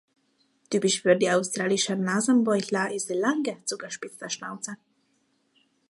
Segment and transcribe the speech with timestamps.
[0.71, 4.77] Typisch für die Australischen Nasenbeutler ist die lange, zugespitzte Schnauze.